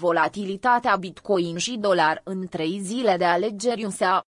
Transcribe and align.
Volatilitatea 0.00 0.96
Bitcoin 0.96 1.56
și 1.56 1.76
dolar 1.76 2.20
în 2.24 2.46
trei 2.46 2.80
zile 2.80 3.16
de 3.16 3.24
alegeri 3.24 3.84
USA. 3.84 4.22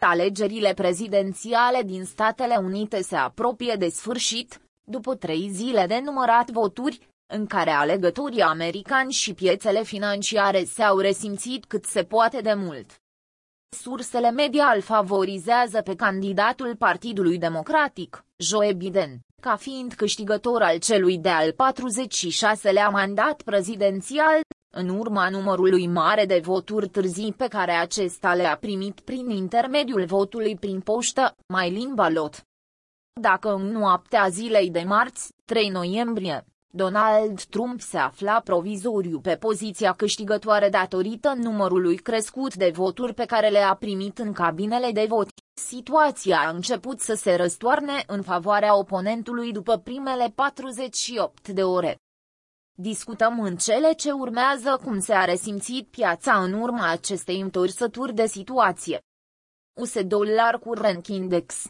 Alegerile 0.00 0.74
prezidențiale 0.74 1.82
din 1.82 2.04
Statele 2.04 2.56
Unite 2.56 3.02
se 3.02 3.16
apropie 3.16 3.74
de 3.74 3.88
sfârșit, 3.88 4.60
după 4.84 5.14
trei 5.14 5.48
zile 5.50 5.86
de 5.86 6.00
numărat 6.04 6.50
voturi, 6.50 7.08
în 7.26 7.46
care 7.46 7.70
alegătorii 7.70 8.40
americani 8.40 9.12
și 9.12 9.34
piețele 9.34 9.82
financiare 9.82 10.64
s-au 10.64 10.98
resimțit 10.98 11.64
cât 11.64 11.84
se 11.84 12.04
poate 12.04 12.40
de 12.40 12.54
mult. 12.54 13.00
Sursele 13.68 14.30
media 14.30 14.72
îl 14.74 14.80
favorizează 14.80 15.82
pe 15.82 15.94
candidatul 15.94 16.76
Partidului 16.76 17.38
Democratic, 17.38 18.24
Joe 18.36 18.72
Biden, 18.72 19.20
ca 19.42 19.56
fiind 19.56 19.92
câștigător 19.94 20.62
al 20.62 20.78
celui 20.78 21.18
de-al 21.18 21.52
46-lea 21.52 22.90
mandat 22.92 23.42
prezidențial, 23.42 24.40
în 24.74 24.88
urma 24.88 25.28
numărului 25.28 25.86
mare 25.86 26.24
de 26.24 26.40
voturi 26.42 26.88
târzii 26.88 27.32
pe 27.32 27.46
care 27.48 27.72
acesta 27.72 28.34
le-a 28.34 28.56
primit 28.56 29.00
prin 29.00 29.30
intermediul 29.30 30.04
votului 30.04 30.56
prin 30.56 30.80
poștă, 30.80 31.34
mai 31.46 31.70
limba 31.70 32.08
lot. 32.08 32.46
Dacă 33.20 33.54
în 33.54 33.66
noaptea 33.66 34.28
zilei 34.28 34.70
de 34.70 34.84
marți, 34.86 35.32
3 35.44 35.68
noiembrie, 35.68 36.44
Donald 36.74 37.42
Trump 37.42 37.80
se 37.80 37.98
afla 37.98 38.40
provizoriu 38.40 39.20
pe 39.20 39.36
poziția 39.36 39.92
câștigătoare 39.92 40.68
datorită 40.68 41.32
numărului 41.36 41.96
crescut 41.96 42.54
de 42.54 42.70
voturi 42.74 43.14
pe 43.14 43.24
care 43.24 43.48
le-a 43.48 43.74
primit 43.74 44.18
în 44.18 44.32
cabinele 44.32 44.90
de 44.92 45.06
vot. 45.08 45.28
Situația 45.54 46.40
a 46.40 46.48
început 46.48 47.00
să 47.00 47.14
se 47.14 47.34
răstoarne 47.34 48.04
în 48.06 48.22
favoarea 48.22 48.76
oponentului 48.76 49.52
după 49.52 49.78
primele 49.78 50.32
48 50.34 51.48
de 51.48 51.62
ore. 51.64 51.98
Discutăm 52.74 53.40
în 53.40 53.56
cele 53.56 53.92
ce 53.92 54.10
urmează 54.10 54.80
cum 54.84 55.00
se 55.00 55.12
a 55.12 55.24
resimțit 55.24 55.88
piața 55.88 56.42
în 56.42 56.52
urma 56.52 56.90
acestei 56.90 57.40
întorsături 57.40 58.14
de 58.14 58.26
situație. 58.26 59.00
US 59.80 60.02
Dollar 60.02 60.58
Current 60.58 61.06
Index 61.06 61.66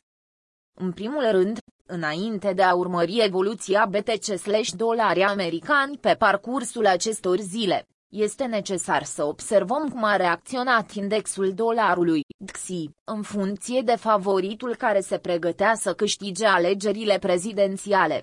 În 0.79 0.93
primul 0.93 1.31
rând, 1.31 1.59
înainte 1.87 2.53
de 2.53 2.63
a 2.63 2.75
urmări 2.75 3.25
evoluția 3.25 3.87
BTC-dolari 3.87 5.23
americani 5.23 5.99
pe 5.99 6.15
parcursul 6.15 6.87
acestor 6.87 7.39
zile, 7.39 7.87
este 8.13 8.45
necesar 8.45 9.03
să 9.03 9.25
observăm 9.25 9.89
cum 9.89 10.05
a 10.05 10.17
reacționat 10.17 10.91
indexul 10.93 11.55
dolarului, 11.55 12.21
DXY, 12.45 12.91
în 13.05 13.23
funcție 13.23 13.81
de 13.81 13.97
favoritul 13.97 14.77
care 14.77 15.01
se 15.01 15.19
pregătea 15.19 15.75
să 15.75 15.95
câștige 15.95 16.47
alegerile 16.47 17.19
prezidențiale. 17.19 18.23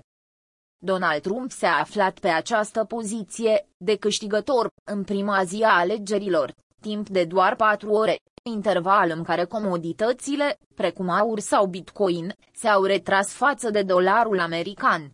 Donald 0.78 1.20
Trump 1.20 1.50
s-a 1.50 1.70
aflat 1.70 2.18
pe 2.18 2.28
această 2.28 2.84
poziție, 2.84 3.68
de 3.76 3.96
câștigător, 3.96 4.68
în 4.84 5.04
prima 5.04 5.44
zi 5.44 5.62
a 5.62 5.78
alegerilor, 5.78 6.54
timp 6.80 7.08
de 7.08 7.24
doar 7.24 7.56
patru 7.56 7.90
ore, 7.90 8.16
interval 8.42 9.10
în 9.10 9.22
care 9.24 9.44
comoditățile, 9.44 10.58
precum 10.74 11.08
aur 11.08 11.38
sau 11.38 11.66
bitcoin, 11.66 12.32
s-au 12.52 12.84
retras 12.84 13.32
față 13.32 13.70
de 13.70 13.82
dolarul 13.82 14.38
american. 14.38 15.10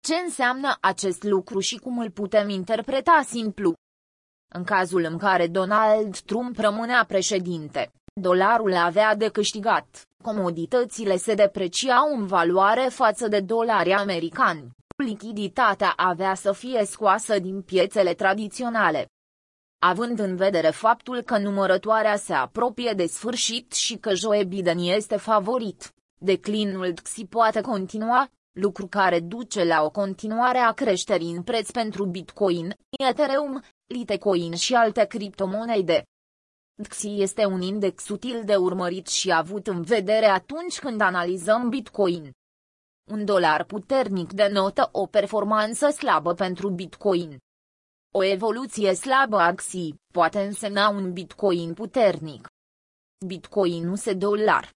Ce 0.00 0.14
înseamnă 0.14 0.76
acest 0.80 1.22
lucru 1.22 1.58
și 1.58 1.76
cum 1.76 1.98
îl 1.98 2.10
putem 2.10 2.48
interpreta 2.48 3.22
simplu? 3.24 3.74
În 4.54 4.64
cazul 4.64 5.06
în 5.10 5.18
care 5.18 5.46
Donald 5.46 6.18
Trump 6.18 6.58
rămânea 6.58 7.04
președinte, 7.08 7.92
dolarul 8.20 8.74
avea 8.74 9.14
de 9.14 9.28
câștigat, 9.28 10.06
comoditățile 10.22 11.16
se 11.16 11.34
depreciau 11.34 12.14
în 12.16 12.26
valoare 12.26 12.88
față 12.90 13.28
de 13.28 13.40
dolari 13.40 13.92
americani, 13.92 14.70
lichiditatea 14.96 15.92
avea 15.96 16.34
să 16.34 16.52
fie 16.52 16.84
scoasă 16.84 17.38
din 17.38 17.62
piețele 17.62 18.14
tradiționale. 18.14 19.06
Având 19.78 20.18
în 20.18 20.36
vedere 20.36 20.70
faptul 20.70 21.22
că 21.22 21.38
numărătoarea 21.38 22.16
se 22.16 22.32
apropie 22.32 22.92
de 22.92 23.06
sfârșit 23.06 23.72
și 23.72 23.96
că 23.96 24.14
Joe 24.14 24.44
Biden 24.44 24.78
este 24.78 25.16
favorit, 25.16 25.92
declinul 26.18 26.92
XI 27.02 27.26
poate 27.26 27.60
continua, 27.60 28.28
lucru 28.52 28.86
care 28.86 29.20
duce 29.20 29.64
la 29.64 29.82
o 29.82 29.90
continuare 29.90 30.58
a 30.58 30.72
creșterii 30.72 31.32
în 31.32 31.42
preț 31.42 31.70
pentru 31.70 32.04
Bitcoin, 32.06 32.74
Ethereum, 33.08 33.62
Litecoin 33.86 34.54
și 34.54 34.74
alte 34.74 35.04
criptomonede. 35.04 36.04
DXY 36.74 37.20
este 37.20 37.44
un 37.44 37.60
index 37.60 38.08
util 38.08 38.44
de 38.44 38.56
urmărit 38.56 39.06
și 39.06 39.32
avut 39.32 39.66
în 39.66 39.82
vedere 39.82 40.26
atunci 40.26 40.78
când 40.78 41.00
analizăm 41.00 41.68
Bitcoin. 41.68 42.30
Un 43.10 43.24
dolar 43.24 43.64
puternic 43.64 44.32
denotă 44.32 44.88
o 44.92 45.06
performanță 45.06 45.90
slabă 45.90 46.34
pentru 46.34 46.70
Bitcoin. 46.70 47.38
O 48.14 48.22
evoluție 48.22 48.94
slabă 48.94 49.36
a 49.36 49.54
XY 49.54 49.94
poate 50.12 50.40
însemna 50.44 50.88
un 50.88 51.12
Bitcoin 51.12 51.74
puternic. 51.74 52.48
Bitcoin 53.26 53.96
se 53.96 54.14
dolar. 54.14 54.70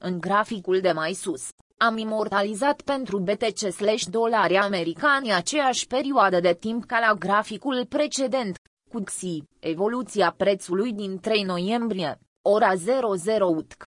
În 0.00 0.20
graficul 0.20 0.80
de 0.80 0.92
mai 0.92 1.12
sus, 1.12 1.48
am 1.78 1.96
imortalizat 1.96 2.80
pentru 2.80 3.18
BTC/dolari 3.18 4.56
americani 4.56 5.32
aceeași 5.32 5.86
perioadă 5.86 6.40
de 6.40 6.54
timp 6.54 6.84
ca 6.84 6.98
la 6.98 7.14
graficul 7.14 7.86
precedent, 7.88 8.56
cu 8.90 9.00
XY, 9.00 9.42
evoluția 9.60 10.34
prețului 10.36 10.92
din 10.92 11.18
3 11.18 11.42
noiembrie, 11.42 12.18
ora 12.42 12.74
00 12.74 13.46
UTC. 13.56 13.82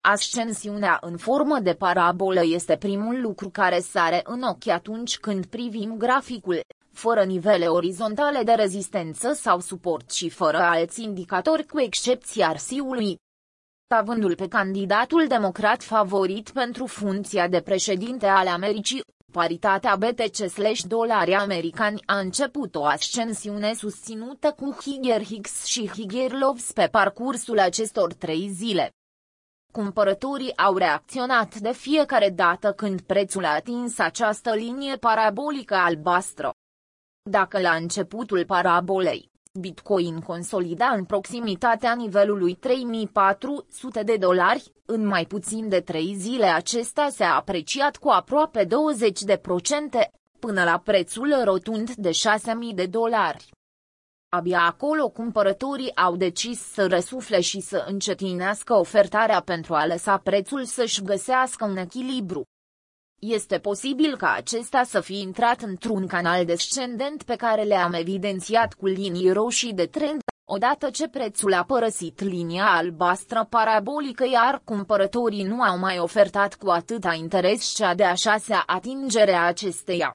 Ascensiunea 0.00 0.98
în 1.00 1.16
formă 1.16 1.58
de 1.58 1.74
parabolă 1.74 2.44
este 2.44 2.76
primul 2.76 3.20
lucru 3.20 3.48
care 3.48 3.80
sare 3.80 4.20
în 4.24 4.42
ochi 4.42 4.68
atunci 4.68 5.18
când 5.18 5.46
privim 5.46 5.94
graficul, 5.96 6.60
fără 6.92 7.24
nivele 7.24 7.66
orizontale 7.66 8.42
de 8.42 8.52
rezistență 8.52 9.32
sau 9.32 9.60
suport 9.60 10.10
și 10.10 10.28
fără 10.28 10.58
alți 10.58 11.02
indicatori 11.02 11.66
cu 11.66 11.80
excepția 11.80 12.52
RSI-ului. 12.52 13.18
Avându-l 13.88 14.34
pe 14.34 14.48
candidatul 14.48 15.26
democrat 15.26 15.82
favorit 15.82 16.50
pentru 16.50 16.86
funcția 16.86 17.48
de 17.48 17.60
președinte 17.60 18.26
ale 18.26 18.48
Americii, 18.48 19.04
paritatea 19.32 19.96
BTC/dolari 19.96 21.34
americani 21.34 22.02
a 22.06 22.18
început 22.18 22.74
o 22.74 22.84
ascensiune 22.84 23.74
susținută 23.74 24.52
cu 24.52 24.76
Higher 24.80 25.24
Hicks 25.24 25.64
și 25.64 25.88
Higher 25.88 26.32
Loves 26.32 26.72
pe 26.72 26.88
parcursul 26.90 27.58
acestor 27.58 28.14
trei 28.14 28.48
zile. 28.48 28.90
Cumpărătorii 29.72 30.56
au 30.56 30.76
reacționat 30.76 31.54
de 31.54 31.72
fiecare 31.72 32.30
dată 32.30 32.72
când 32.72 33.00
prețul 33.00 33.44
a 33.44 33.54
atins 33.54 33.98
această 33.98 34.54
linie 34.54 34.96
parabolică 34.96 35.74
albastră. 35.74 36.54
Dacă 37.30 37.60
la 37.60 37.74
începutul 37.74 38.44
parabolei, 38.44 39.31
Bitcoin 39.60 40.20
consolida 40.20 40.86
în 40.86 41.04
proximitatea 41.04 41.94
nivelului 41.94 42.54
3400 42.54 44.02
de 44.02 44.16
dolari, 44.16 44.72
în 44.86 45.06
mai 45.06 45.24
puțin 45.24 45.68
de 45.68 45.80
trei 45.80 46.14
zile 46.14 46.46
acesta 46.46 47.08
s-a 47.10 47.34
apreciat 47.34 47.96
cu 47.96 48.08
aproape 48.08 48.64
20 48.64 49.22
de 49.22 49.36
procente, 49.36 50.10
până 50.38 50.64
la 50.64 50.78
prețul 50.78 51.34
rotund 51.44 51.94
de 51.94 52.10
6000 52.10 52.74
de 52.74 52.86
dolari. 52.86 53.50
Abia 54.28 54.60
acolo 54.60 55.08
cumpărătorii 55.08 55.96
au 55.96 56.16
decis 56.16 56.60
să 56.60 56.86
răsufle 56.86 57.40
și 57.40 57.60
să 57.60 57.84
încetinească 57.88 58.74
ofertarea 58.74 59.40
pentru 59.40 59.74
a 59.74 59.86
lăsa 59.86 60.16
prețul 60.18 60.64
să-și 60.64 61.02
găsească 61.02 61.64
un 61.64 61.76
echilibru. 61.76 62.42
Este 63.28 63.58
posibil 63.58 64.16
ca 64.16 64.32
acesta 64.36 64.82
să 64.82 65.00
fie 65.00 65.20
intrat 65.20 65.60
într-un 65.60 66.06
canal 66.06 66.44
descendent 66.44 67.22
pe 67.22 67.36
care 67.36 67.62
le-am 67.62 67.92
evidențiat 67.92 68.74
cu 68.74 68.86
linii 68.86 69.32
roșii 69.32 69.72
de 69.72 69.86
trend, 69.86 70.20
odată 70.44 70.90
ce 70.90 71.08
prețul 71.08 71.52
a 71.52 71.64
părăsit 71.64 72.20
linia 72.20 72.66
albastră 72.66 73.46
parabolică 73.50 74.24
iar 74.32 74.60
cumpărătorii 74.64 75.42
nu 75.42 75.60
au 75.60 75.78
mai 75.78 75.98
ofertat 75.98 76.54
cu 76.54 76.70
atâta 76.70 77.14
interes 77.14 77.74
cea 77.74 77.94
de-a 77.94 78.14
șasea 78.14 78.62
atingere 78.66 79.32
a 79.34 79.46
acesteia. 79.46 80.12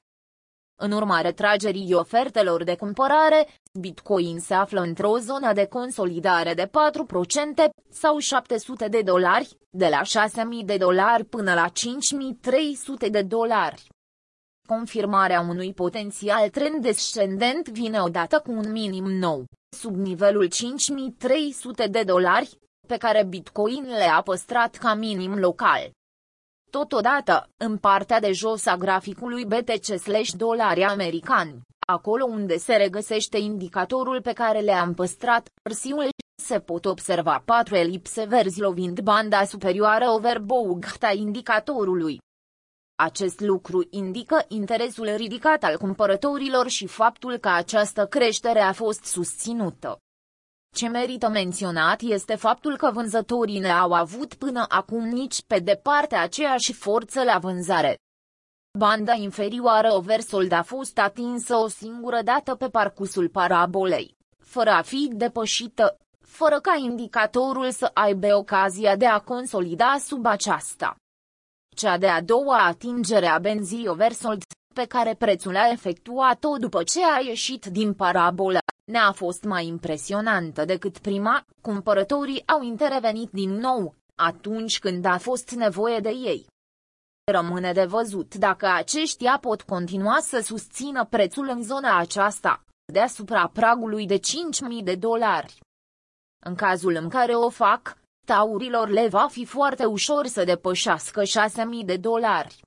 În 0.80 0.92
urma 0.92 1.20
retragerii 1.20 1.94
ofertelor 1.94 2.64
de 2.64 2.76
cumpărare, 2.76 3.48
Bitcoin 3.80 4.40
se 4.40 4.54
află 4.54 4.80
într-o 4.80 5.18
zonă 5.18 5.52
de 5.52 5.66
consolidare 5.66 6.54
de 6.54 6.66
4% 6.66 6.70
sau 7.90 8.18
700 8.18 8.88
de 8.88 9.02
dolari, 9.02 9.56
de 9.70 9.88
la 9.88 10.00
6.000 10.02 10.64
de 10.64 10.76
dolari 10.76 11.24
până 11.24 11.54
la 11.54 11.66
5.300 11.68 13.10
de 13.10 13.22
dolari. 13.22 13.86
Confirmarea 14.68 15.40
unui 15.40 15.74
potențial 15.74 16.48
trend 16.48 16.82
descendent 16.82 17.68
vine 17.68 18.00
odată 18.00 18.40
cu 18.44 18.50
un 18.50 18.72
minim 18.72 19.04
nou, 19.04 19.44
sub 19.76 19.94
nivelul 19.94 20.48
5.300 21.84 21.90
de 21.90 22.02
dolari, 22.02 22.58
pe 22.86 22.96
care 22.96 23.24
Bitcoin 23.24 23.84
le-a 23.86 24.20
păstrat 24.24 24.74
ca 24.76 24.94
minim 24.94 25.38
local. 25.38 25.90
Totodată, 26.70 27.48
în 27.56 27.76
partea 27.76 28.20
de 28.20 28.32
jos 28.32 28.66
a 28.66 28.76
graficului 28.76 29.44
BTC/dolari 29.44 30.82
americani, 30.82 31.60
acolo 31.86 32.24
unde 32.24 32.56
se 32.56 32.74
regăsește 32.74 33.38
indicatorul 33.38 34.22
pe 34.22 34.32
care 34.32 34.60
le-am 34.60 34.94
păstrat, 34.94 35.48
rsiul, 35.62 36.08
se 36.42 36.58
pot 36.58 36.84
observa 36.84 37.42
patru 37.44 37.74
elipse 37.74 38.24
verzi 38.24 38.60
lovind 38.60 39.00
banda 39.00 39.44
superioară 39.44 40.04
overbought 40.08 41.02
a 41.02 41.12
indicatorului. 41.12 42.18
Acest 42.98 43.40
lucru 43.40 43.86
indică 43.90 44.44
interesul 44.48 45.14
ridicat 45.16 45.62
al 45.62 45.76
cumpărătorilor 45.76 46.68
și 46.68 46.86
faptul 46.86 47.36
că 47.36 47.48
această 47.48 48.06
creștere 48.06 48.60
a 48.60 48.72
fost 48.72 49.04
susținută. 49.04 49.98
Ce 50.74 50.88
merită 50.88 51.28
menționat 51.28 52.00
este 52.00 52.34
faptul 52.34 52.76
că 52.76 52.90
vânzătorii 52.90 53.58
ne 53.58 53.70
au 53.70 53.92
avut 53.92 54.34
până 54.34 54.64
acum 54.68 55.04
nici 55.04 55.42
pe 55.46 55.58
departe 55.58 56.14
aceeași 56.14 56.72
forță 56.72 57.22
la 57.22 57.38
vânzare. 57.38 57.98
Banda 58.78 59.12
inferioară 59.12 59.92
oversold 59.92 60.52
a 60.52 60.62
fost 60.62 60.98
atinsă 60.98 61.56
o 61.56 61.68
singură 61.68 62.20
dată 62.24 62.54
pe 62.54 62.68
parcursul 62.68 63.28
parabolei, 63.28 64.16
fără 64.38 64.70
a 64.70 64.82
fi 64.82 65.10
depășită, 65.12 65.98
fără 66.20 66.60
ca 66.60 66.74
indicatorul 66.76 67.70
să 67.70 67.90
aibă 67.94 68.34
ocazia 68.34 68.96
de 68.96 69.06
a 69.06 69.18
consolida 69.18 69.96
sub 69.98 70.26
aceasta. 70.26 70.96
Cea 71.76 71.98
de-a 71.98 72.22
doua 72.22 72.64
atingere 72.64 73.26
a 73.26 73.38
benzii 73.38 73.88
oversold, 73.88 74.42
pe 74.74 74.84
care 74.84 75.14
prețul 75.14 75.56
a 75.56 75.70
efectuat-o 75.70 76.56
după 76.56 76.82
ce 76.82 77.00
a 77.04 77.20
ieșit 77.20 77.66
din 77.66 77.94
parabolă, 77.94 78.58
ne-a 78.88 79.12
fost 79.12 79.44
mai 79.44 79.66
impresionantă 79.66 80.64
decât 80.64 80.98
prima, 80.98 81.44
cumpărătorii 81.60 82.42
au 82.46 82.62
intervenit 82.62 83.30
din 83.30 83.50
nou, 83.50 83.94
atunci 84.14 84.78
când 84.78 85.04
a 85.04 85.18
fost 85.18 85.50
nevoie 85.50 85.98
de 85.98 86.08
ei. 86.08 86.46
Rămâne 87.32 87.72
de 87.72 87.84
văzut 87.84 88.34
dacă 88.34 88.66
aceștia 88.66 89.38
pot 89.40 89.62
continua 89.62 90.18
să 90.20 90.40
susțină 90.40 91.04
prețul 91.04 91.48
în 91.48 91.62
zona 91.62 91.98
aceasta, 91.98 92.64
deasupra 92.92 93.50
pragului 93.52 94.06
de 94.06 94.18
5.000 94.18 94.84
de 94.84 94.94
dolari. 94.94 95.60
În 96.46 96.54
cazul 96.54 96.94
în 96.94 97.08
care 97.08 97.34
o 97.34 97.48
fac, 97.48 97.98
taurilor 98.26 98.88
le 98.88 99.08
va 99.08 99.26
fi 99.30 99.44
foarte 99.44 99.84
ușor 99.84 100.26
să 100.26 100.44
depășească 100.44 101.22
6.000 101.22 101.84
de 101.84 101.96
dolari. 101.96 102.60